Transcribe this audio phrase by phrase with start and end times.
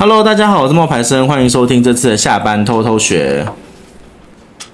[0.00, 3.46] Hello，大家好，我是冒牌生，欢迎收听这次的下班偷偷学。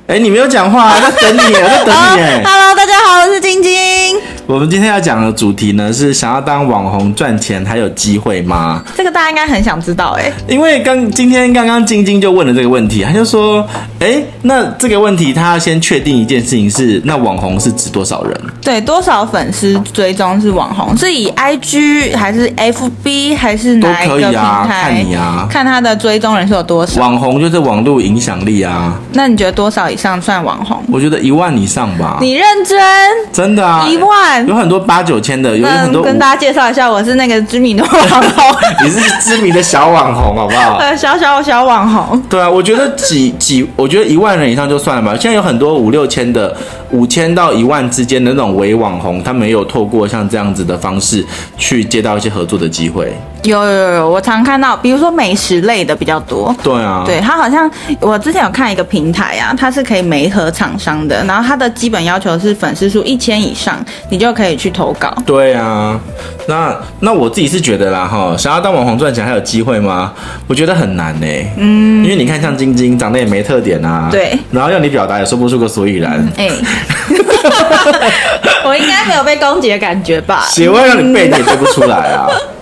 [0.07, 2.21] 哎，你没有讲话，我在等你，我在等你。
[2.21, 4.21] 哎， Hello，大家好，我是晶晶。
[4.49, 8.81] 我们今天要讲的主题呢，是想要当网红赚钱还有机会吗？
[8.97, 10.31] 这个大家应该很想知道哎。
[10.47, 13.67] 因为刚今天刚刚晶晶就问了这个问题，他就说，
[13.99, 18.41] 哎，那这个问题他要先确定一件事情是，那网红是指多少人？
[18.63, 20.97] 对，多少粉丝追踪是网红？
[20.97, 24.31] 是以 IG 还是 FB 还是哪一个平台？
[24.31, 27.01] 都可以啊，看你啊，看他的追踪人数有多少。
[27.01, 28.97] 网红就是网络影响力啊。
[29.13, 30.81] 那你觉得多少以上算网红？
[30.93, 32.19] 我觉得一万以上吧。
[32.21, 32.79] 你认真？
[33.33, 34.36] 真的啊，一万。
[34.47, 36.03] 有很多八九千的，有很多。
[36.03, 38.57] 跟大家介绍一下，我是那个知名的网红。
[38.85, 40.77] 你是知名的小网红，好不好？
[40.83, 42.21] 呃，小小小网红。
[42.29, 45.17] 对啊，我觉得几几，我觉得一万人以上就算了吧。
[45.19, 46.55] 现在有很多五六千的，
[46.91, 51.25] 五千到一万之间的那种伪网红，他没有透过像这样子的方式
[51.57, 53.13] 去接到一些合作的机会。
[53.47, 56.55] 有有有，我常看到，比如说美食类的比较多。
[56.63, 63.77] 对啊，对，他好像我之前有看一个平台啊，它是可以媒合厂商的，然后它的基本要求是粉丝数一千以上，
[64.11, 65.15] 你就可以去投稿。
[65.25, 65.99] 对啊，
[66.49, 70.13] 那那我自己是觉得啦哈，想要当网红赚钱还有机会吗？
[70.49, 71.53] 我觉得很难呢、欸。
[71.57, 76.13] 嗯，因为你看像晶晶长得也没特点啊，对，然后要你表达也说不出个所以然。
[76.37, 76.59] 哎、嗯，
[78.01, 78.13] 欸、
[78.65, 80.45] 我应该没有被攻击的感觉吧？
[80.49, 82.27] 写完让你背你也背不出来啊。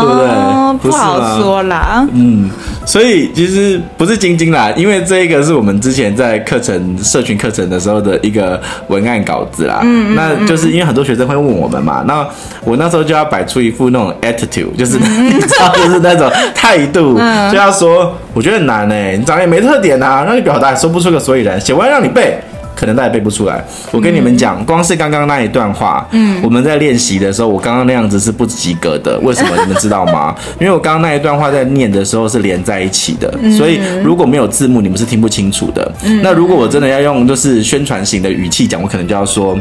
[0.00, 0.28] 对不对？
[0.28, 2.06] 哦、不好说啦。
[2.12, 2.50] 嗯，
[2.84, 9.80] 所以其实不是晶晶啦，因为这一个是我们之前在课程、社群课程的时候的一个文案稿子啦。
[9.82, 12.26] 嗯，那就是因为很多学生会问我们嘛，那
[12.64, 22.38] 我那时候就要摆出一副那种 attitude，就是、嗯、 你知道，就是那种态度，嗯、就要说，我觉得很难哎，你长得也没特点啊，让你表达也说不出个所以然，写完让你背。
[22.78, 23.64] 可能大家背不出来。
[23.90, 29.18] 我跟你们讲，光是刚刚那一段话，嗯，我们在练习的时候，我刚刚那样子是不及格的。
[29.18, 29.56] 为什么？
[29.60, 30.32] 你们知道吗？
[30.60, 35.90] 因为我刚刚那一段话在念的时候是连在一起的，所以如果没有字幕，你们是听不清楚的。
[36.22, 39.58] 那如果我真的要用就是宣传型的语气讲，我可能就要说，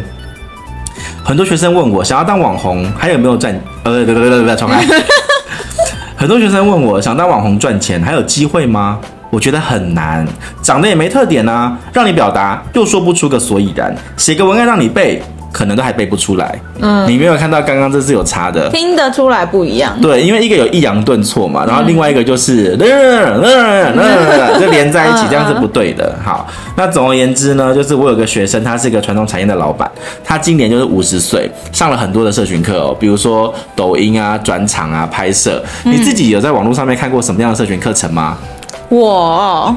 [1.23, 3.59] 很多学生问我想要当网红，还有没有赚？
[3.81, 4.85] 呃，对对对对对，重来。
[6.15, 8.99] 很多学生问我想当网红赚钱，还有机会吗？
[9.29, 10.25] 我觉得很难，
[10.61, 15.21] 长得也没特点啊，让你表达又说不出个所以然，写个文案让你背，
[15.51, 16.59] 可能都还背不出来。
[16.79, 19.99] 嗯，你没有看到刚刚这是有差的，听得出来不一样。
[20.01, 23.41] 对，因为一个有抑扬顿挫嘛，然后另外一个就是，嗯、
[24.61, 26.15] 就连在一起，这样是不对的。
[26.23, 29.89] 好，那总而言之呢，就是我有个学生，他是一个传统产业的老板，
[30.23, 35.61] 他今年就是五十岁，上了很多的社群课哦，比如说抖音啊、转场啊、拍摄。
[35.83, 38.37] 你自己有在网络上面看过什么样的社群课程吗？
[38.89, 39.75] 我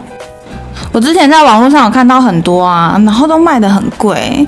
[0.93, 4.47] 我之前在网络上有看到很多啊，然后都卖的很贵。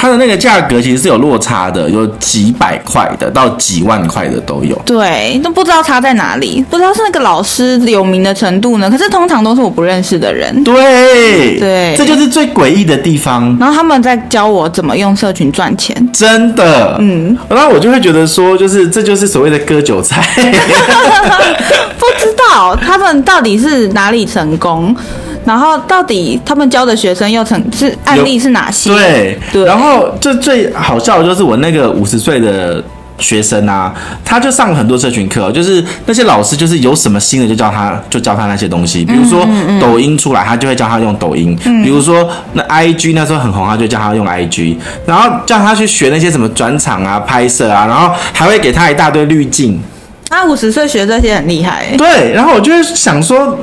[0.00, 4.74] 它的那个价格其实是有落差的，有几百块的到几万块的都有。
[4.86, 8.90] 对，都不知道差在哪里，不知道是那个老师有名的程度呢。
[8.90, 10.64] 可是通常都是我不认识的人。
[10.64, 13.54] 对对，这就是最诡异的地方。
[13.60, 15.94] 然后他们在教我怎么用社群赚钱。
[16.14, 20.24] 真的，嗯，然后我就会觉得说，就是这就是所谓的割韭菜。
[22.00, 24.96] 不知道他们到底是哪里成功。
[25.44, 28.90] 然后到底他们教的学生又成是案例是哪些？
[28.90, 29.64] 对对。
[29.64, 32.82] 然后就最好笑的就是我那个五十岁的
[33.18, 33.92] 学生啊，
[34.24, 39.04] 他就上了很多社群课，就是那些老师就是有什么新的就教他，就教他那些东西。
[39.04, 39.46] 比如说
[39.80, 44.76] 抖音出来，他就会教他用抖音；比如说那 IG 那时候很红，他就教他用 IG。
[45.04, 49.80] 然后叫他去学那些什么转场啊、拍摄啊，然后还会给他一大堆滤镜。
[50.30, 51.86] 他五十岁学这些很厉害。
[51.98, 53.58] 对，然后我就会想说。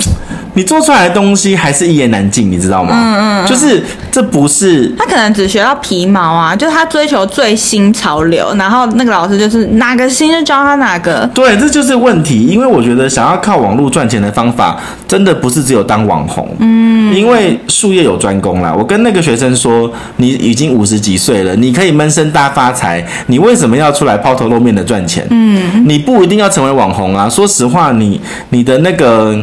[0.58, 2.90] 你做出来的东西还是一言难尽，你知道吗？
[2.92, 11.30] 嗯嗯，就是这不是他可能只学到皮毛啊，就是他追求最新潮流，然后那个老师就是哪个新就教他哪个。
[11.32, 12.48] 对，这就是问题。
[12.48, 14.76] 因为我觉得想要靠网络赚钱的方法，
[15.08, 16.50] 真的不是只有当网红。
[16.58, 18.74] 嗯，因为术业有专攻啦。
[18.76, 25.24] 我跟那个学生说，你已经五十几岁了，你可以闷声大发财，你为什么要出来抛头露面的赚钱？
[25.30, 27.30] 嗯，你不一定要成为网红啊。
[27.30, 28.20] 说实话，你
[28.50, 29.38] 你的那个。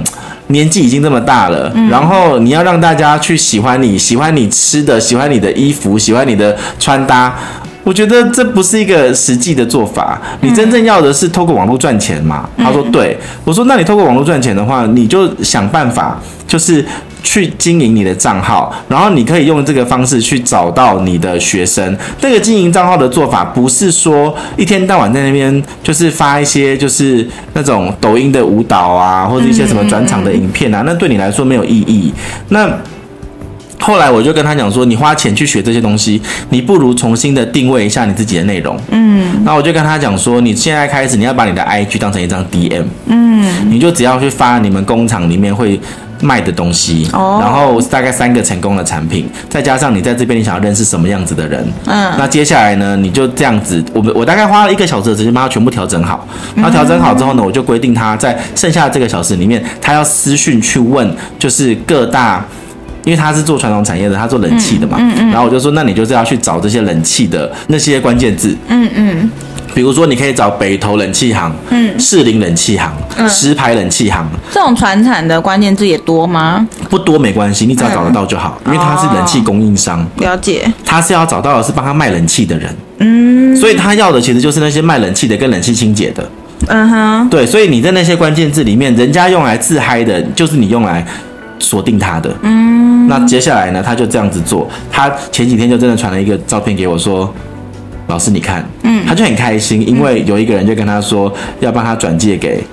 [0.48, 7.34] 年纪已经这么大了，嗯，然后你要让大家去喜欢你，喜欢你吃的，喜欢你的衣服，喜欢你的穿搭。
[7.82, 10.20] 我觉得这不是一个实际的做法。
[10.40, 12.48] 你真正要的是透过网络赚钱嘛？
[12.56, 13.18] 他说对。
[13.44, 16.84] 我说那你透过网络赚钱的话，你就想办法，就是。
[17.24, 21.96] 去经营你的账号，然后你可以用这个方式去找到你的学生。
[22.20, 32.12] 这个经营账号的做法不是说一天到晚在那边就是发一些就是那种抖音的舞蹈啊，或者一些什么转场的影片啊，那对你来说没有意义。
[32.50, 32.70] 那
[33.80, 36.20] 后来我就跟他讲说，你花钱去学这些东西，
[36.50, 38.78] 你不如重新的定位一下你自己的内容。
[38.90, 42.84] 嗯，那我就跟他讲说，你现在开始你要把你的 IG 当成一张 DM。
[43.06, 45.80] 嗯，你就只要去发你们工厂里面会。
[46.20, 62.44] 卖的东西，然后大概三个成功的产品，再加上你在这边你想要认识什么样子的人，嗯，那接下来呢，你就这样子，我我大概花了一个小时的时间把它全部调整好，然后调整好之后呢，我就规定他在剩下的这个小时里面，他要私讯去问，就是各大，
[63.04, 69.30] 因为他是做传统产业的，他做冷气的嘛，嗯嗯，然后我就说，那你就是要去找这些冷气的那些关键字，嗯嗯。
[69.74, 74.24] 比如说，你可以找北投冷气行，嗯，士林冷气行，嗯，石牌冷气行。
[74.52, 76.66] 这种传产的关键字也多吗？
[76.88, 80.00] 不多没关系，你只要找得到就好，嗯、因为他是冷气供应商。
[80.00, 80.72] 哦、了解。
[80.84, 86.24] 他是要找到的是帮他卖冷气的人，嗯，所以他要的其实就是那些卖冷气的跟冷气清洁的，
[86.68, 91.04] 嗯哼，对，所以你在那些关键字里面，人家用来自嗨的，就是你用来
[91.58, 93.08] 锁定他的，嗯。
[93.08, 97.34] 那接下来呢，他就这样子做，他前几天就真的传了一个照片给我说。
[98.06, 102.64] 老师，你看，嗯，他就很开心，因为有一个人就跟他说要帮他转借给。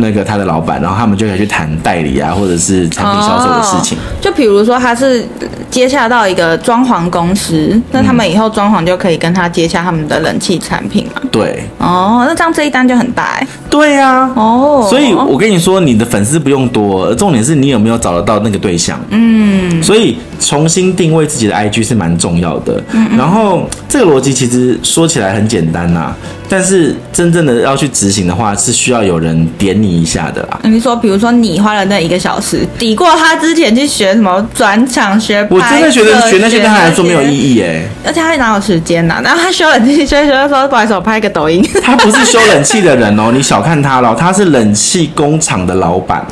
[0.00, 3.98] 那个他的老板，然后他们就可以去谈代理啊，或者是产品销售的事情。
[3.98, 5.26] Oh, 就比如说他是
[5.72, 11.20] 接洽到一个装潢公司，那他们以后装潢就可以跟他接洽他们的冷气产品嘛？
[11.32, 11.64] 对。
[11.78, 13.46] 哦，那这样这一单就很大哎。
[13.68, 14.30] 对呀。
[14.36, 14.86] 哦。
[14.88, 19.00] 所以我跟你说，你的粉丝不用多，重点是你有没有找得到那个对象。
[19.10, 19.57] 嗯。
[19.82, 22.82] 所以重新定位自己的 IG 是蛮重要的。
[22.92, 23.16] 嗯。
[23.16, 26.14] 然后这个逻辑其实说起来很简单呐。
[26.50, 30.58] 但是真正的要去执行的话，是需要有人点你一下的啦。
[30.62, 37.82] 你说，比如说你花了那一个小时，抵过他之前去学什么转场学，我真的觉得学那些对他来说没有意义哎。
[38.02, 39.20] 而且他哪有时间呐？
[39.22, 41.62] 然后他修冷气，修一修的时候，不好意思，我拍个抖音。
[41.82, 46.26] 他不是修冷气的人哦，你小看他了，他是冷气工厂的老板。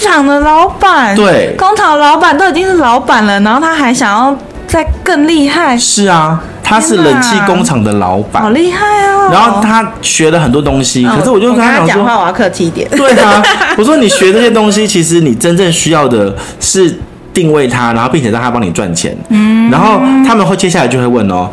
[0.00, 1.14] 工厂的老板？
[1.16, 5.76] 对，工厂的老板都已经是老板了，然后他还想要再更厉害？
[5.76, 6.40] 是啊。
[6.68, 9.30] 他是冷气工厂的老板，好厉害哦！
[9.32, 12.88] 然后他学了很多东西，可是我就跟他讲说，讲话我要客气一点。
[12.90, 13.40] 对啊，
[13.78, 16.92] 我说你学这些东西，其实你真正需要的是
[17.32, 19.16] 定位他，然后并且让他帮你赚钱。
[19.28, 21.48] 嗯，然后他们会接下来就会问哦，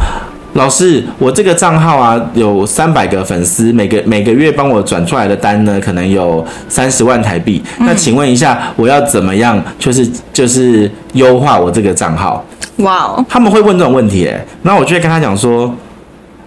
[0.53, 7.61] 老师，我这个账号啊有三百个粉丝，每个每个月帮我转出来的单呢，可能有三十万台币。
[7.79, 12.45] 那请问一下，我要怎么样，就是就是优化我这个账号？
[12.77, 13.25] 哇哦！
[13.27, 15.73] 他们会问这种问题，哎，然后我就会跟他讲说，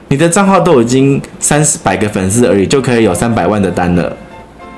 [0.08, 4.16] 你的账号都已经三四百个粉丝而已，就可以有三百万的单了。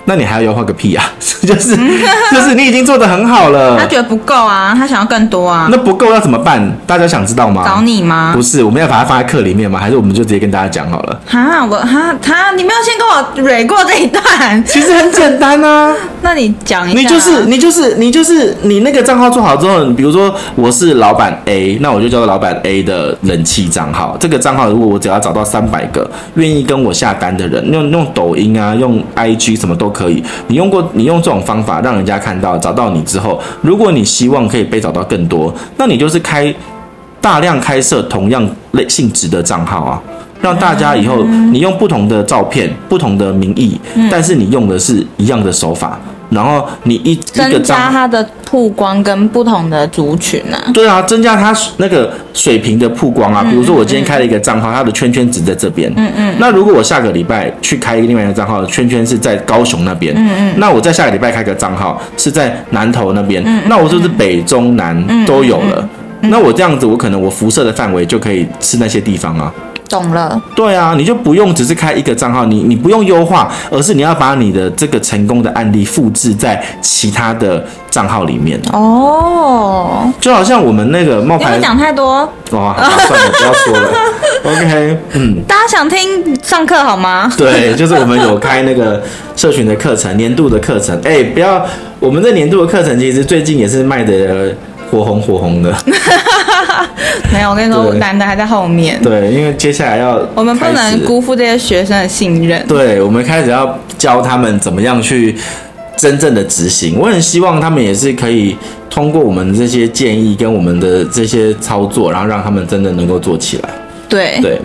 [0.09, 1.05] 那你还要优化个屁啊！
[1.43, 3.79] 就是就是你已经做的很好了。
[3.79, 5.69] 他觉得不够啊，他想要更多啊。
[5.71, 6.77] 那不够要怎么办？
[6.87, 7.63] 大家想知道吗？
[7.67, 8.33] 找你吗？
[8.35, 9.79] 不是，我们要把它放在课里面吗？
[9.79, 11.21] 还是我们就直接跟大家讲好了？
[11.27, 14.23] 哈，我哈他，你没有先跟我蕊过这一段。
[14.65, 15.95] 其实很简单啊。
[16.23, 17.01] 那你讲一下。
[17.01, 24.17] 你就是你就是你就是你那个账号做好之后，比如说我是老板 A，那我就叫做老板 A 的人气账号。
[24.19, 30.23] 这个账号如果我只要找到三百个愿意跟我下单的人，用用抖音啊，用 IG 什么都可以。
[30.47, 36.55] 你用过，你用这种方法让人家看到，找到你之后，如果你希望可以被找到更多，那你就是开
[37.21, 40.01] 大量开设同样类性质的账号啊，
[40.41, 45.99] 让大家以后你用不同的照片、不同的名义，但是你用的是一样的手法。
[46.31, 53.45] 然后你一增加它的曝光跟不同的族群啊，对啊，增加它那个水平的曝光啊。
[53.49, 56.35] 比如说我今天开了一个账号，它的圈圈只在这边，嗯嗯。
[56.39, 60.55] 那如果我下个礼拜去开一个另外一个账号，圈圈是在高雄那边，嗯嗯。
[60.59, 65.89] 那我在下个礼拜开个账号是在南投那边，嗯，那我就是北中南都有了。
[66.21, 69.53] 那我这样子，我可能我辐射的范围就可以是那些地方啊。
[69.89, 78.61] 懂了，对啊，你就不用只是开一个账号，你你不用优化，而是你要把你的这个成功的案例复制在其他的账号里面。
[78.73, 83.91] 哦，就好像我们那个冒牌，你讲太多，哇，算了，不要说了。
[84.45, 87.31] OK，嗯，大家想听上课好吗？
[87.37, 89.03] 对，就是我们有开那个
[89.35, 90.95] 社群的课程，年度的课程。
[91.03, 91.65] 哎、欸，不要，
[91.99, 94.55] 我们这年度的课程其实最近也是卖的。
[94.91, 95.75] 火红火红的，
[97.33, 99.01] 没有，我跟你说，男的还在后面。
[99.03, 102.67] 对，因为接下来要，我们不能辜负这些学生的信任。
[102.67, 105.37] 对，我们开始要教他们怎么样去
[105.97, 106.99] 真正的执行。
[106.99, 108.57] 我很希望他们也是可以
[108.89, 113.69] 通过我们这些建议跟我们的这些操作，然后让他们真的能够做起来。
[114.09, 114.61] 对对。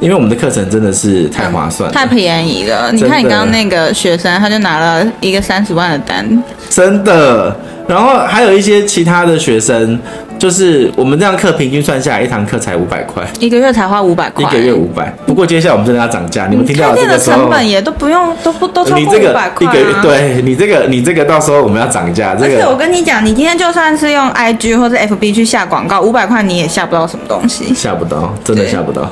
[0.00, 2.90] 因为我们的课程真的是太划算，太便宜了。
[2.92, 7.54] 你看你刚刚那个学生，他就拿了一个三十万的单，真的。
[7.88, 9.98] 然后还有一些其他的学生，
[10.38, 15.10] 就是我们这样课平均算下来，一堂课才五百块，一个月才花五百块，一个月五百。
[15.26, 19.66] 不过接下来我们真的要涨价，你们听到这个时候，成本也都不用，都不都超过五百块。
[19.66, 22.34] 一个月，对你这个，你这个到时候我们要涨价。
[22.34, 29.10] 这个，而且我跟你讲，你今天就算是用 IG 或者 FB 去下广告，五百块你也下不到什么东西，下不到，真的下不到。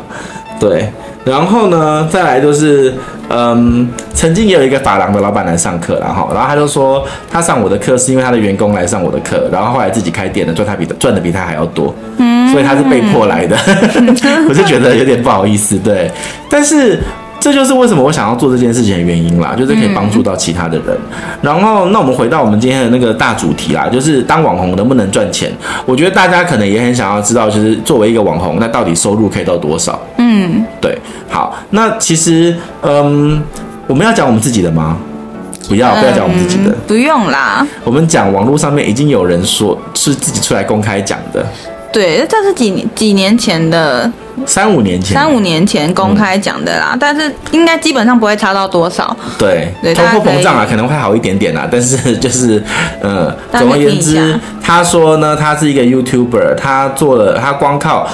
[0.59, 0.89] 对，
[1.25, 2.95] 然后呢，再来就是，
[3.29, 13.57] 嗯，曾经也有一个发廊的老板来上课，然后，然后他就说，他上我的课是因为他的员工来上我的课，然后后来自己开店了，赚他比赚的比他还要多，嗯，所以他是被迫来的，
[14.49, 16.11] 我是觉得有点不好意思，对，
[16.51, 16.99] 但是。
[17.39, 20.87] 这就是为什么我想要做这件事情的原因啦，就是可以帮助到其他的人。
[20.89, 20.99] 嗯、
[21.43, 25.53] 然后，那我们回到我们今天的那个大主题啦，就是当网红能不能赚钱？
[25.85, 30.01] 我觉得大家可能也很想要知道，就是作为一个网红，那到底收入可以到多少？
[30.27, 30.99] 嗯，对。
[31.31, 33.43] 好，那其实，嗯，
[33.87, 34.97] 我们要讲我们自己的吗？
[35.69, 37.67] 不要，不要讲我们自己的，嗯、不用啦。
[37.85, 41.45] 我们讲网络上面已经有人说是自己出来公开讲的。
[41.93, 44.11] 对，这是几几年前的。
[44.45, 49.17] 三五年前，三五年前公开讲的啦，嗯、但是应该基本上不会差到多少。
[49.39, 52.63] 对，通货膨胀啊，可能会好一点点啦，但是 就是，
[53.01, 58.07] 呃，总而言之，他说呢，他是一个 YouTuber，他做了，他光靠。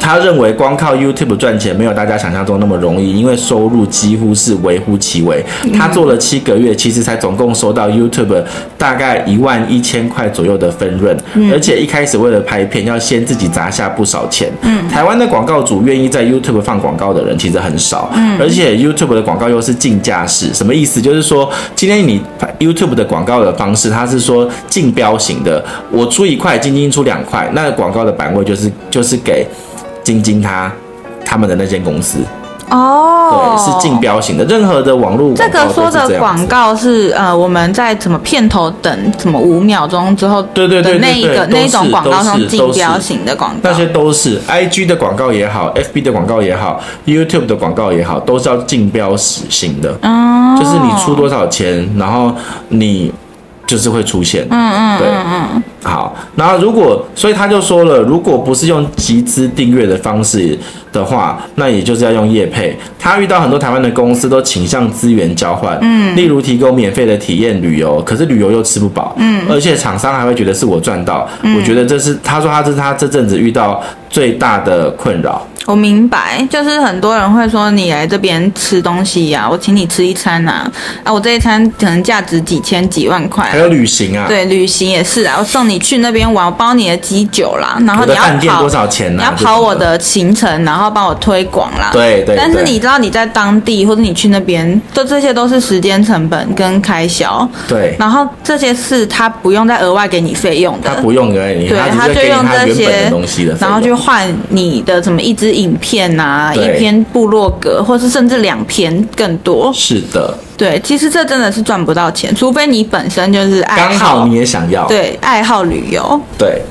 [0.00, 5.44] 他认为光靠 YouTube 赚钱没有大家想象中那么容易，因为收入几乎是微乎其微。
[5.76, 8.42] 他做了七个月，其实才总共收到 YouTube
[8.78, 11.16] 大概一万一千块左右的分润，
[11.52, 14.50] 而且一开始为了拍片要先自己砸下不少钱。
[14.62, 21.00] 嗯台湾的广告主愿意在 YouTube 放广告的人其实很少，嗯而且 YouTube 的广告又是竞价式，什么意思？
[21.00, 22.20] 就是说今天你
[22.58, 29.46] YouTube 的广告的方式，它是说竞标型的，我出一块，晶晶出两块，那个广告的版位就是就是给。
[30.10, 30.72] 晶晶他
[31.24, 32.18] 他们的那间公司
[32.70, 34.44] 哦，对，是竞标型的。
[34.46, 49.90] 任何的网络这个说的广告是呃，我们在什么片头等什么五秒钟之后，对对对，那一个那种广告是竞标型的广告，那些都是 IG 的广告也好，FB 的广告也好，YouTube 的广告也好，都是要竞标型的。
[50.02, 52.32] 哦，就是你出多少钱，然后
[52.68, 53.12] 你。
[53.70, 60.58] 就是会出现，嗯嗯，对，嗯，好，然后如果，所以他就说了，如果不是用集资订阅的方式
[60.90, 62.76] 的话，那也就是要用业配。
[62.98, 75.46] 他遇到很多台湾的公司都倾向资源交换，嗯，例如提供免费的体验旅游，可是旅游又吃不饱，嗯，而且厂商还会觉得是我赚到，嗯，我觉得这是他说他这是他这阵子遇到最大的困扰。
[75.70, 80.68] 我明白，就是很多人会说，你来这边吃东西呀、啊，我请你吃一餐呐，
[81.04, 89.22] 啊，我这一餐可能价值几千几万块，还有旅行啊，对，旅行也是啊，我送你去那边玩，我包你的机酒啦，然后你要跑多少钱呢？
[89.22, 92.34] 你要跑我的行程，然后帮我推广啦，对对。
[92.36, 97.94] 但是你知道你在当地或者你去那边，这这些都是时间成本跟开销，对。
[97.96, 105.59] 然后这些是他不用再额外给你费用的，他不用给你，对，他就用这些东西的，然后去换你的什么一支。
[105.60, 109.70] 影片啊，一篇部落格，或是甚至两篇更多。
[109.72, 116.62] 是的，对，其实这真的是赚不到钱，除非你本身就是爱好，刚好你也想要，对，爱好旅游，对。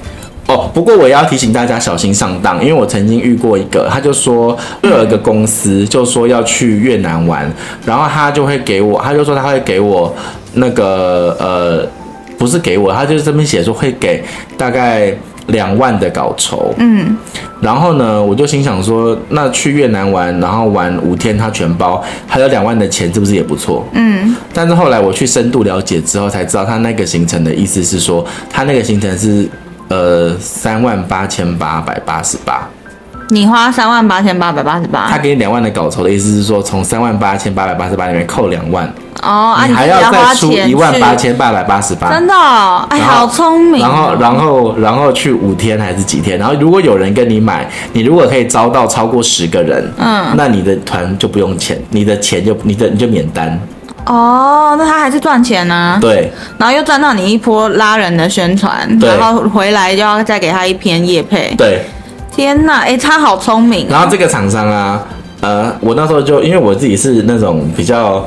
[0.48, 7.48] 哦，不过我也要提醒大家小心上当，因为我曾经遇过一个，他就说又有一个公司就说要去越南玩，
[7.86, 10.12] 然后他就会给我，他就说他会给我
[10.54, 11.88] 那个呃，
[12.38, 14.24] 不是给我，他就这边写说会给
[14.58, 15.14] 大概。
[15.50, 17.18] 两万的稿酬，嗯，
[17.62, 23.86] 然后呢，我就心想说，那去越南玩，然后玩五天，他全包，还有两万的钱，是不是也不错？
[23.94, 29.48] 嗯，但是后来我去深度了解之后，才知道他那个行程的意思是说，他那个行程是
[29.90, 32.68] 呃三万八千八百八十八。
[33.32, 38.92] 你花三万八千八百八十八，他给你两万的稿酬的意思是说，从三万八千八百八十八里面扣两万。
[39.22, 43.82] 哦，啊你还要再出一万八千八百八十八，真的，哦，哎，好聪明。
[43.82, 46.38] 然后，然后，然后去五天还是几天？
[46.40, 53.60] 然后，如果有人跟你买，你如果可以招到超过十个人，嗯，那你的团就不用钱，你的钱就你的你就免单。
[54.06, 55.98] 哦，那他还是赚钱呢，啊？
[56.00, 61.54] 对，然后又赚到你一波拉人的宣传，然后回来就要再给他一篇业配。
[61.58, 61.82] 对，
[62.32, 63.90] 天呐，哎，他好聪明，哦。
[63.92, 65.04] 然后这个厂商啊，
[65.42, 68.26] 呃，我那时候就因为我自己是那种比较。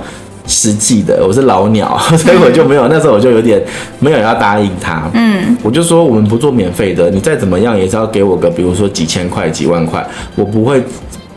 [0.52, 3.60] 实际的，我是老鸟， 所以我就没有，那时候我就有点
[3.98, 5.10] 没有要答应他。
[5.14, 10.06] 嗯，我就说我们不做免费的，你再怎么样也是要给我个，比如说几千块、几万块，
[10.36, 10.82] 我不会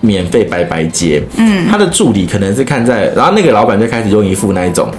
[0.01, 1.23] 免费白白接。
[1.37, 4.89] 嗯，他的助理可能是看在，然后那个老板就开始用一副那一种，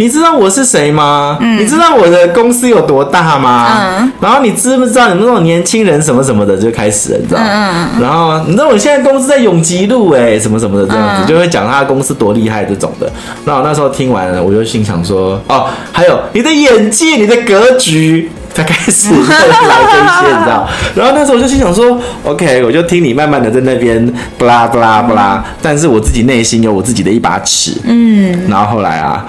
[0.00, 1.36] 你知道我是谁吗？
[1.42, 3.98] 嗯，你知道我的公司有多大吗？
[3.98, 7.40] 嗯，然后你知不知道你们那种年轻人什么什么的就开始了，你知道？
[7.44, 8.00] 嗯嗯。
[8.00, 13.12] 然后你知道我现在公司在永吉路哎，什么什么的这样子，就会讲他的公司多厉害这种的。
[13.44, 18.30] 那我那时候听完了，我就心想说，哦，还有你的眼界，你的格局。
[18.52, 19.94] 才开始来这
[20.26, 20.68] 些，你知道？
[20.96, 24.04] 然后那时候我就心想说，OK，我就听你慢慢的在那边
[24.36, 28.48] 不拉不拉不拉，但是我自己内心有我自己的一把尺，嗯。
[28.48, 29.24] 然后后来啊，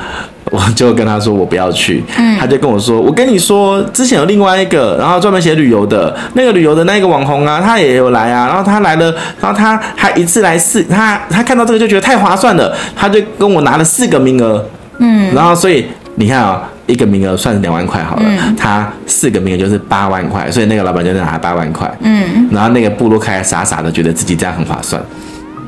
[0.51, 2.37] 我就跟他说我不要去，嗯。
[2.37, 14.63] 他就跟我说，我跟你说，之前有另外一个，然后专门写旅游的那个旅游的那个网红啊，他也有来啊，然后他来了，然后他还一次来四，他他看到这个就觉得太划算了，他就跟我拿了四个名额，
[14.99, 15.33] 嗯。
[15.33, 16.67] 然后所以你看啊。
[16.87, 21.89] 一个名额算两万块好了，嗯、他四个名额就是八万块，所以那个老板就拿八万块。
[22.01, 25.01] 嗯，然后那个部落开傻傻的觉得自己这样很划算。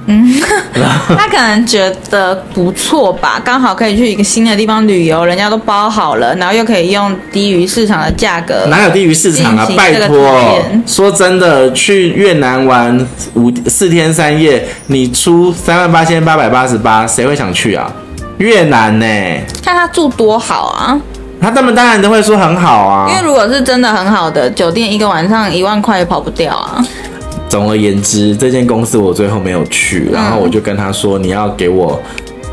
[0.06, 0.34] 嗯，
[1.18, 8.66] 他可能觉得不错吧，刚好可以去一个新的地方旅游，人家都包好了，然后又可以用低于市场的价格。
[8.70, 9.68] 哪有低于市场啊？
[9.78, 17.92] 拜托，说真的，去越南玩五四天三夜，你出三万八千八百八十八，谁会想去啊？
[18.40, 19.06] 越南呢？
[19.64, 21.00] 看他住多好啊！
[21.40, 26.84] 他他们当然都会说很好啊，因为如果是真的很好的酒店，一个晚上一万块也跑不掉啊。
[27.54, 32.02] 总而言之，这间公司我最后没有去，然后我就跟他说：“你要给我。”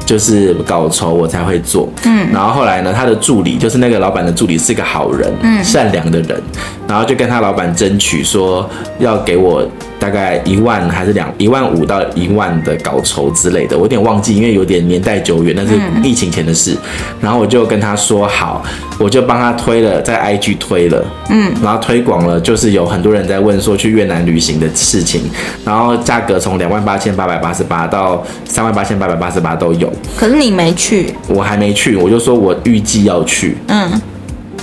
[0.04, 6.42] 就是稿酬我才会做，嗯，然后后来呢，他的助理就是那个老板的助理是个好人，嗯，善良的人，
[6.88, 9.64] 然后就跟他老板争取说要给我
[10.00, 16.74] 大概一万还是两一万五到一万的稿酬之类的，我有点忘记，因为有点年代久远，那是疫情前的事，
[17.20, 18.64] 然后我就跟他说好，
[18.98, 25.20] 我就帮他推了，在 IG 推了，嗯，然后推广了，就是有很多人在问说去越南旅行的事情，
[25.64, 29.92] 然后价格从两万八千八百八十八到三万八千八百八十八都有。
[30.16, 33.90] 可是你没去，我还没去，我就说我预计要去，嗯，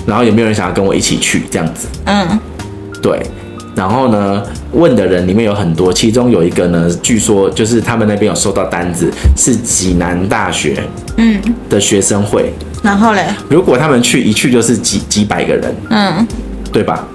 [0.07, 1.87] 然后有没有人想要跟我一起去这样子？
[2.05, 2.39] 嗯，
[3.01, 3.21] 对，
[3.77, 4.41] 然后呢，
[4.71, 10.81] 问的人里面有很多，其中有一个呢，据说就是他们那边有收到单子，是济南大学，
[11.17, 16.27] 嗯，的学生会，然后嘞，如果他们去一去就是几几百个人，嗯，
[16.73, 17.05] 对吧？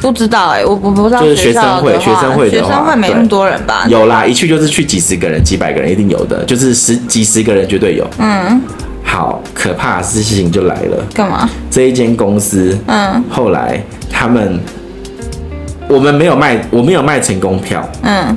[0.00, 1.20] 不知道哎、欸，我我不知道。
[1.20, 3.84] 就是学生会，学生会的话，学生会没那么多人吧？
[3.88, 8.04] 有啦，一去就是去几十个人、几百个人，一定有的，就是十几十个人绝对有。
[8.18, 8.60] 嗯，
[9.04, 11.04] 好，可怕的事情就来了。
[11.12, 11.48] 干嘛？
[11.70, 14.58] 这一间公司，嗯，后来他们，
[15.92, 17.86] 我们没有卖，我没有卖成功票。
[18.02, 18.36] 嗯。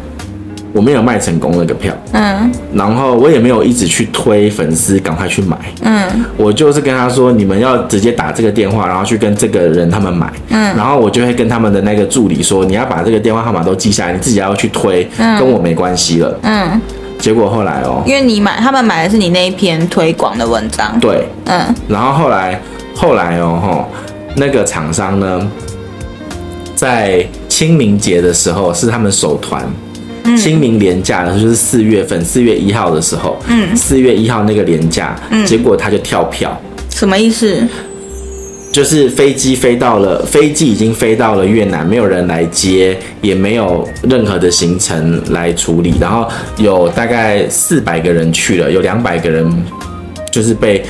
[0.73, 16.81] 我没有卖成功那个票，嗯，然后我也没有一直去推粉丝赶快去买，嗯，我就是跟他说，你们要直接打这个电话，然后去跟这个人他们买，嗯，然后我就会跟他们的那个助理说，你要把这个电话号码都记下来，你自己要去推，嗯，跟我没关系了，嗯，
[17.19, 22.59] 结果后来哦，因为你买，他们买的是你那一篇推广的文章，对，嗯，然后后来
[22.93, 23.85] 后来哦吼，
[24.35, 25.49] 那个厂商呢，
[26.75, 29.65] 在清明节的时候是他们首团。
[30.37, 37.65] 清明连假的时候就是四月份，四月一号的时候，嗯，四月一号那个连假，嗯，结果他就跳票，什么意思？
[38.73, 49.49] 就是飞机飞到了，飞机已经飞到了越南，没有人来接，也没有任何的行程来处理，然后有大概四百个人去了，有两百个人
[50.29, 50.83] 就是被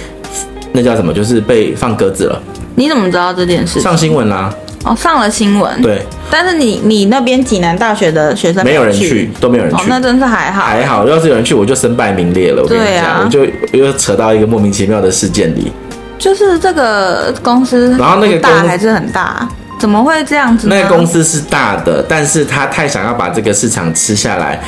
[0.72, 2.42] 那叫什么，就是被放鸽子了。
[2.74, 3.80] 你怎么知道这件事？
[3.80, 4.52] 上新闻啦。
[4.84, 5.82] 哦，上了新闻。
[5.82, 9.84] 对，但是你你那边济南大学的学生没有，人去，都没有人去。
[9.84, 10.64] 哦，那真是还好。
[10.66, 12.64] 还好，要是有人去，我就身败名裂了。
[12.64, 15.72] 我跟你讲，啊、我就又扯到一个莫名其妙的事件里。
[16.18, 19.48] 就是这个公司，然后那个大还是很大，
[19.80, 20.68] 怎么会这样子？
[20.68, 24.60] 那个公司是大的，但是他太想要把这个市场吃下来。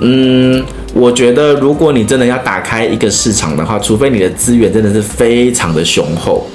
[0.00, 6.46] 嗯，我觉得如果你真的要打开一个市场的话，除非你的资源真的是非常的雄厚。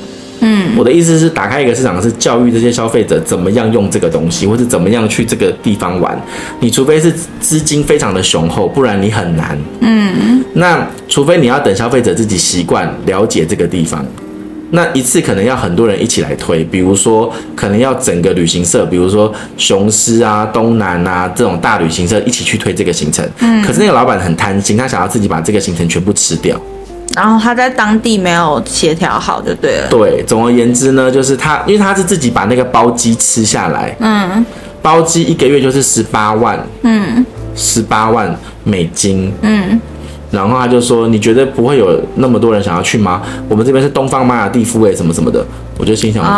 [0.46, 6.22] 嗯，我的意思是，打开一个市场是教育这些消费者怎么样用这个东西，或是怎么样去这个地方玩。
[6.60, 9.58] 你除非是资金非常的雄厚，不然你很难。
[9.80, 14.06] 嗯，那除非你要等消费者自己习惯了解这个地方，
[14.72, 23.26] 那一次可能要很多人一起来推，比如说可能要整个旅行社，比如说雄狮啊、东南啊这种大旅行社一起去推这个行程。
[23.40, 26.60] 嗯，可是那个老板很贪心，他想要自己把这个行程全部吃掉。
[27.16, 29.88] 然后他在当地没有协调好，就对了。
[29.90, 34.46] 对，总而言之呢，就是他，因为他是自己把那个包机吃下来，嗯，
[34.82, 39.80] 包机一个月就是十八万，嗯，十八万美金，嗯，
[40.34, 43.22] 然后他就说：“你觉得不会有那么多人想要去吗？
[43.48, 45.46] 我们这边是东方马尔地夫诶，什么什么的。”
[45.78, 46.34] 我就心想说：“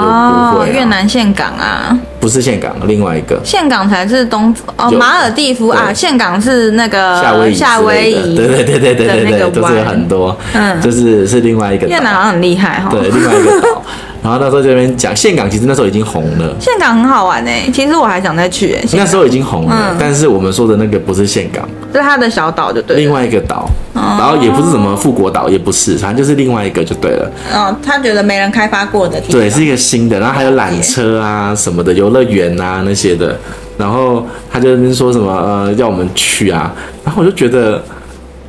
[0.52, 3.40] 不会、啊，越南岘港啊，不是岘港，另外一个。
[3.44, 13.82] 岘港才是东哦，马尔地夫啊，岘港是那个夏威夷，夏威夷，对对对对对对对，就是有很多，嗯，就是是另外一个越南好像很厉害哈，对，另外一个岛。
[14.26, 16.56] ”然后那时候这边讲岘港，其实那时候已经红了。
[16.60, 18.84] 岘港很好玩哎，其实我还想再去哎。
[18.94, 23.02] 那时候已经红了，嗯、但是我们说的那个不是岘港，是它的小岛就对了。
[23.04, 27.32] 另外一个岛，哦、然后也不是什么富国岛，也不是，反正就是另外一个就对了。
[27.54, 29.40] 哦，他觉得没人开发过的地方。
[29.40, 33.38] 对，是一个新的，然后还有缆车啊什么的，游乐园啊那些的。
[33.78, 37.80] 然后他就说什么呃要我们去啊，然后我就觉得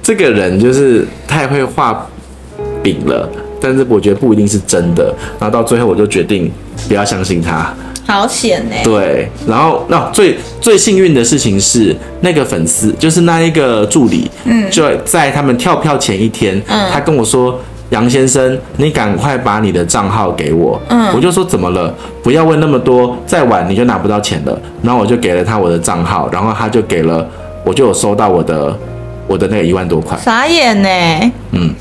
[0.02, 2.06] 这个人就是太会画
[2.82, 3.28] 饼了。
[3.66, 6.50] 但是我觉得不一定是真的，然后到最后我就决定
[6.86, 7.74] 不要相信他。
[8.06, 8.76] 好险呢。
[8.84, 17.58] 对，然后那最最幸运的事情是，那个粉丝就是那一个助理，嗯，就在他们跳票前一天，嗯，他跟我说
[17.90, 21.92] ：“杨先生，你赶快把你的账号给我。”嗯，我就说：“怎么了？
[22.22, 27.28] 不要问那么多，再晚你就拿不到钱了。”然后我就给了他我的账号，然后他就给了，
[27.64, 28.78] 我就有收到我的
[29.26, 30.16] 我的那个一万多块。
[30.24, 31.32] 傻眼呢。
[31.50, 31.74] 嗯。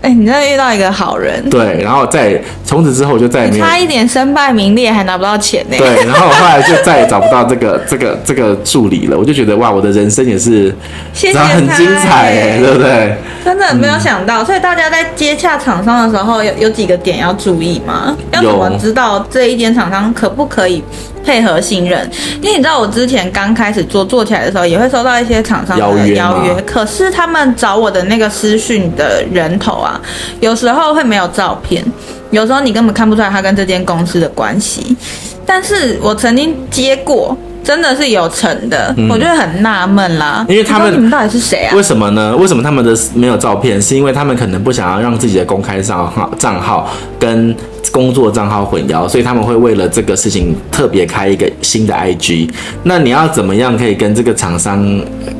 [0.00, 1.42] 哎、欸，你真的遇到一个好人。
[1.50, 5.76] 对，然后再从此之后就再也没有差一点身败名裂，还拿不到钱呢。
[5.76, 9.18] 对，然后后来就再也找不到这个 这个这个助理了。
[9.18, 10.72] 我就觉得哇，我的人生也是，
[11.12, 13.16] 谢谢，很精彩哎，对不对？
[13.44, 18.16] 真的没有想到，嗯、所以大家在接洽厂商的时候，有有几个点要注意吗？
[18.30, 20.84] 要怎么知道这一间厂商可不可以？
[21.24, 22.08] 配合信任，
[22.40, 30.00] 因为你知道我之前刚开始做做起来的时候，也会收到一些厂商的邀约，邀约，可是他们找我的那个私讯的人头啊，
[30.40, 31.84] 有时候会没有照片，
[32.30, 34.96] 有时候你根本看不出来他跟这间公司的关系。
[35.44, 37.36] 但是我曾经接过。
[37.68, 40.42] 真的是有成的，嗯、我觉得很纳闷啦。
[40.48, 41.76] 因为他们你们到底是谁啊？
[41.76, 42.34] 为什么呢？
[42.34, 43.80] 为什么他们的没有照片？
[43.82, 46.88] 是因为他们可能不想要让自己的公开账号账号
[47.20, 47.54] 跟
[47.92, 52.48] 工作账号混淆，所以他们会为了这个事情特别开一个新的 IG。
[52.84, 54.82] 那你要怎么样可以跟这个厂商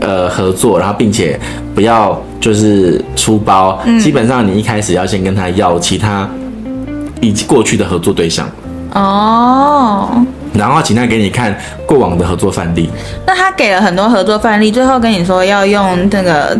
[0.00, 1.40] 呃合作，然后并且
[1.74, 3.80] 不要就是出包？
[3.86, 6.28] 嗯、基本上你一开始要先跟他要其他
[7.22, 8.46] 以及过去的合作对象。
[8.92, 10.26] 哦。
[10.58, 12.90] 然后请他给你看过往的合作范例。
[13.26, 16.58] 那他给了很多合作范例，最后跟你说要用这个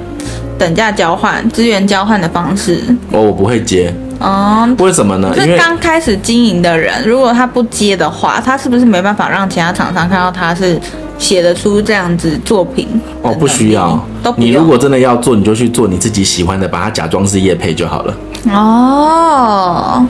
[0.57, 2.83] 等价交换、资源交换的方式。
[3.11, 3.93] 哦，我不会接。
[4.21, 5.33] 哦，为什么呢？
[5.37, 10.81] 因为刚开始经营的人，如果他不接的话，他是不是没办法让其他厂商看到他是
[11.19, 12.89] 写得出这样子作品？
[13.23, 14.05] 哦，不需要。
[14.21, 18.15] 都，你如果真的要做，你就去做你自己喜欢的，把它假装是叶配就好了。
[18.53, 20.05] 哦。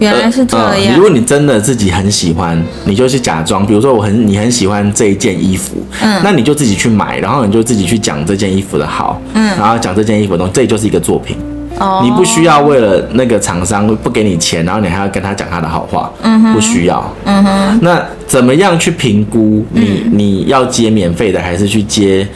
[0.00, 0.96] 原来是这样。
[0.96, 3.64] 如果你真的自己很喜欢，你就去假装。
[3.64, 11.36] 比如说，我很你很喜欢这一件衣服，嗯，那你就自己去买，然后你就自己去讲这件衣服的好，嗯，然后讲这件衣服的东西，这就是一个作品。
[11.78, 17.78] 哦，你不需要为了那个厂商不给你钱，然后你还要跟他讲他的好话，嗯哼，不需要，嗯哼。
[17.80, 22.26] 那怎么样去评估你你要接免费的还是去接？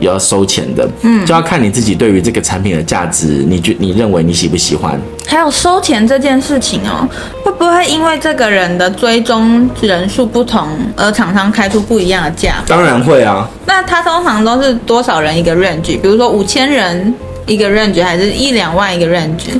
[0.00, 5.00] 有要收钱的，嗯，就要看你自己对于这个产品的价值，你觉你认为你喜不喜欢？
[5.26, 7.06] 还有收钱这件事情哦，
[7.44, 12.62] 会不会因为这个人的追踪人数不同，而厂商开出不一样的价？
[12.66, 13.48] 当然会啊。
[13.66, 16.00] 那他通常都是多少人一个 range？
[16.00, 17.14] 比如说五千人
[17.46, 19.58] 一个 range，还是一两万一个 range？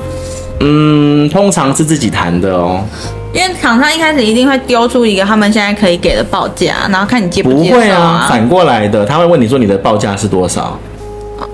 [0.61, 2.83] 嗯，通常是自己谈的哦。
[3.39, 7.79] 因为厂商一开始一定会丢出一个他们现在可以给的报价，然后看你接不接受啊。
[7.79, 10.77] 不会啊，反过来的，他会问你说你的报价是多少？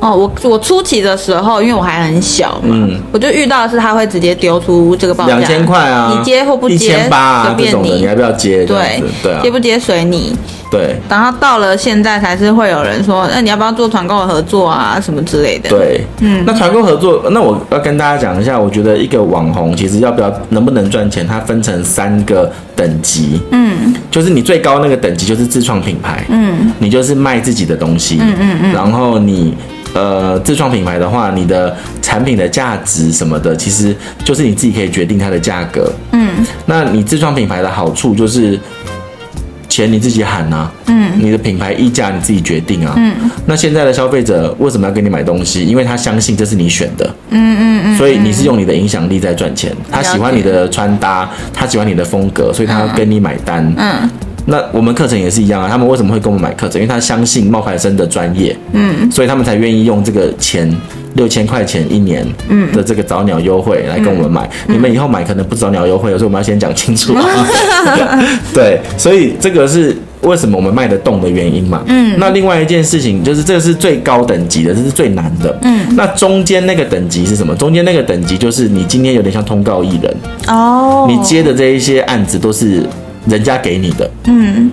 [0.01, 8.65] 哦，我我初期的时候，因为我还很小嘛，嗯，我就遇到的是他会直接丢出这个报价，两千块啊，你接或不接，一千八啊，随便你，你要不要接？
[8.65, 10.35] 对对啊，接不接随你。
[10.75, 15.69] 对，然后到了现在才是会有人说，那你要不要做团购合作啊，什么之类的？
[15.69, 29.55] 对，嗯，那团购合作，那我要跟大家讲一下，我觉得一个网红其实要不要能不能赚钱，它分成三个等级，嗯，就是你最高那个等级就是自创品牌，嗯，你就是卖自己的东西，嗯嗯嗯，然后你
[29.95, 38.59] 呃自创品牌的话，你的产品的价值什么的，其实就是你自己可以决定它的价格，嗯，那你自创品牌的好处就是。
[39.75, 43.13] 钱你自己喊呐，嗯，你的品牌溢价你自己决定啊，嗯，
[43.45, 45.65] 那现在的消费者为什么要给你买东西？
[45.65, 49.75] 因为他相信这是你选的，嗯嗯嗯，所以你是用你的影响力在赚钱。
[49.91, 54.09] 他喜欢你的穿搭，他喜欢你的风格，所以他要跟你买单，嗯。
[54.47, 56.81] 那我们课程也是一样啊，他们为什么会跟我们买课程？
[56.81, 60.71] 因为他相信冒牌生的专业，嗯，所以他们才愿意用这个钱
[61.15, 62.27] 六千块钱一年
[62.73, 64.49] 的这个早鸟优惠来跟我们买。
[64.69, 67.25] 嗯、你们以后买可能不早鸟优惠，有时候我们要先讲清楚啊。
[68.53, 71.83] 对，所以这个是为什么我们卖得动的原因嘛。
[71.87, 75.57] 嗯，那另外一件事情就是这个是最高等级的，这是最难的。
[75.63, 77.55] 嗯，那中间那个等级是什么？
[77.55, 80.17] 中间那个等级就是你今天有点像通告艺人
[80.49, 82.83] 哦，你接的这一些案子都是
[83.27, 84.11] 人家给你的。
[84.25, 84.71] 嗯。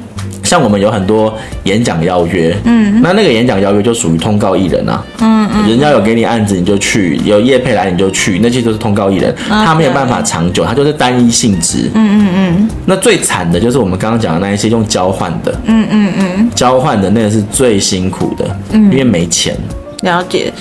[0.52, 1.34] 像我们有很多
[1.64, 12.70] 演讲邀约，嗯，那那个演讲邀约就属于通告艺人啊，嗯嗯，人家有给你案子你就去，有业配来你就去，那些都是通告艺人，他没有办法长久，他就是单一性质，嗯嗯嗯。
[12.86, 19.56] 那最惨的就是我们刚刚讲的那一些用交换的，嗯嗯嗯，交换的那个是最辛苦的，嗯，因为没钱，
[20.02, 20.52] 了解，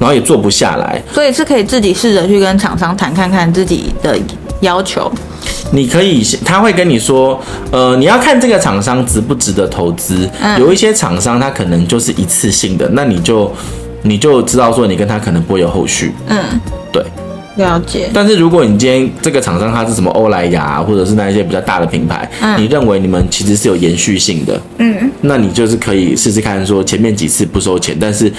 [0.00, 4.18] 然后也做不下来，所以是可以自己试着去跟厂商谈看看自己的
[4.60, 5.10] 要求。
[5.72, 7.40] 你可以，他会跟你说，
[7.72, 10.28] 呃，你要看这个厂商值不值得投资。
[10.40, 13.52] 嗯，有一些厂商他可能就是一次性的，那你就
[14.02, 16.12] 你就知道说你跟他可能不会有后续。
[16.28, 16.38] 嗯，
[16.92, 17.02] 对，
[17.56, 18.08] 了解。
[18.14, 28.32] 但是如果你今天这个厂商他是什么欧莱雅或者是那一些比较大的品牌，嗯，你认为你们其实是有延续性的，嗯，那你就是可以试试看说前面几次不收钱，但是。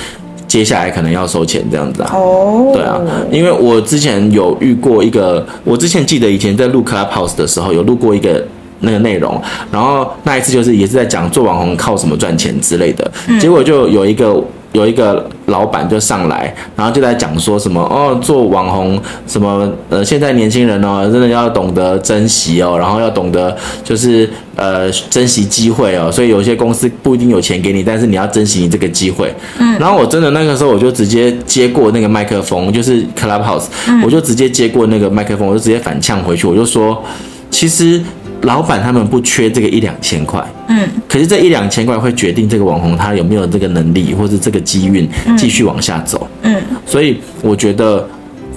[0.47, 2.11] 接下来可能要收钱这样子啊？
[2.13, 2.73] 哦，oh.
[2.73, 8.43] 对啊，因为我之前有遇过一个，我之前记得以前在录 Clubhouse 的时候有录过一个
[8.79, 14.41] 那个内容，然后那一次就是也是在讲做网红靠什么赚钱之类的，嗯、结果就有一个。
[14.73, 29.33] 有一个老板就上来，然后就在讲说什么哦，做网红什么呃，现在年轻人哦，真的要懂得珍惜哦，然后要懂得就是呃珍惜机会哦，所以有些公司不一定有钱给你，但是你要珍惜你这个机会。
[29.59, 33.65] 嗯，然后我真的那个时候我就直接接过那个麦克风，就是 Clubhouse，
[34.03, 37.03] 我就直接接过那个麦克风，我就直接反呛回去，我就说，
[37.49, 38.01] 其实。
[38.41, 48.07] 老板他们不缺这个一两千块，嗯，可是这一两千块会决定这个网红他有没有这个能力或是这个机运继续往下走，嗯，嗯，所以我觉得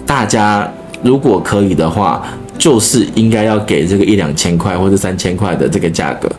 [0.05, 0.71] 大家
[1.03, 2.23] 如果可以的话，
[2.59, 6.31] 就是应该要给这个一两千块或者三千块的这个价格，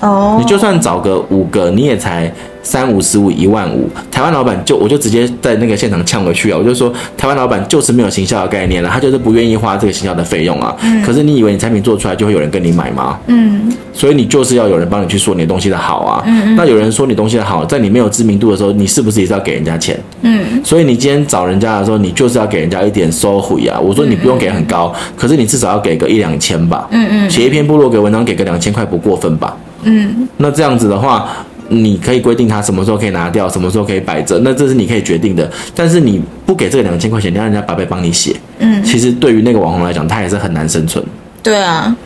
[0.00, 2.32] 哦，你就算找个五个，你也才。
[2.62, 6.58] 三五十五一万五，台湾老板就我就直接在那个现场呛回去啊！
[6.58, 10.76] 我就说台湾老板就是没有行销的概念了，他就是不愿意花这个行销的费用啊。
[10.82, 11.02] 嗯。
[11.02, 13.18] 可是你以为你产品做出来就会有人跟你买吗？
[13.28, 13.72] 嗯。
[13.92, 16.22] 所以你就是要有人帮你去说你的东西的好啊。
[16.26, 16.54] 嗯。
[16.54, 19.98] 那有人说你东西的好，在你没有知名度的时候，你是不是也是要给人家钱？
[20.20, 20.62] 嗯。
[20.62, 23.80] 所以你今天找人家的时候，你就是要给人家一点收回啊。
[23.80, 26.86] 我说你不用给很高，可是你至少要给个一两千吧。
[26.90, 27.30] 嗯嗯。
[27.30, 29.56] 写一篇部落格文章给个两千块不过分吧？
[29.84, 30.28] 嗯。
[30.36, 31.26] 那这样子的话。
[31.70, 35.48] 你可以规定他什么时候可以拿掉，什么时候可以摆着，那这是你可以决定的。
[35.74, 41.04] 但是你不给这个两千块钱，你让人家白白帮你写，嗯，其实对于那个网红来讲，他也是很难生存。
[41.42, 41.96] 对啊，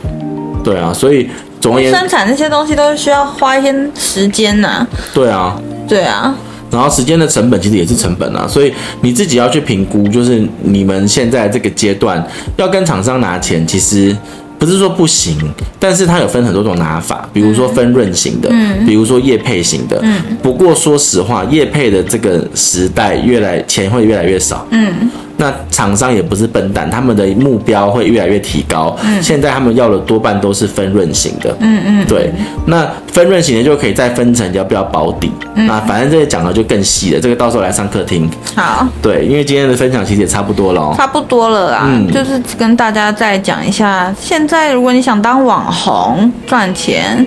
[0.62, 1.28] 对啊，所以
[1.60, 4.88] 总而言之，生产这些东西都是需要花一些时间呐、啊。
[5.14, 6.34] 对啊，对啊，
[6.70, 12.22] 然后时间的成本其实也是成本啊，所以你自己要去评估，就是你们现在这个阶段
[12.56, 14.14] 要跟厂商拿钱，其实。
[14.58, 15.36] 不是说不行，
[15.78, 20.22] 但是它有分很多种拿法，比如说分润型的，嗯，比如说叶配型的，嗯。
[20.42, 25.10] 不过说实话，叶配的这个时代越来钱会越来越少，嗯。
[25.36, 28.96] 那厂商也不是笨蛋，他们的目标会越来越提高。
[29.02, 31.54] 嗯，现在他们要的多半都是分润型的。
[31.58, 32.32] 嗯嗯，对。
[32.66, 35.32] 那分润型的就可以再分成要不要保底。
[35.56, 38.30] 嗯，那反正这些讲的就更细了，这个到时候来上课听。
[38.54, 38.86] 好。
[39.02, 40.94] 对，因为今天的分享其实也差不多了哦。
[40.96, 47.26] 差不多了啊，嗯，就是跟大家再讲一下，现在如果你想当网红赚钱，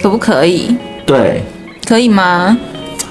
[0.00, 0.74] 可不可以？
[1.04, 1.42] 对。
[1.86, 2.56] 可以吗？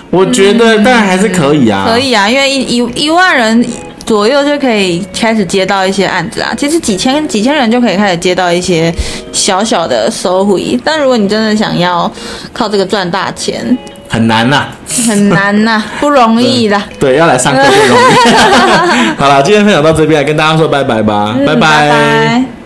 [0.09, 1.85] 我觉得当然还是可以啊。
[1.87, 3.63] 可以啊，因为一一一万人。
[4.05, 8.93] 左右就可以开始接到一些案子啊，其实几千几千人就可以开始接到一些
[9.31, 10.79] 小小的收回。
[10.83, 12.11] 但如果你真的想要
[12.51, 13.77] 靠这个赚大钱，
[14.09, 14.67] 很难呐，
[15.07, 16.81] 很难呐， 不容易的。
[16.99, 19.15] 对，要来上课不容易。
[19.17, 21.59] 好了，今天分享到这边，跟大家说拜拜吧，嗯、拜拜。
[21.61, 22.62] 拜拜。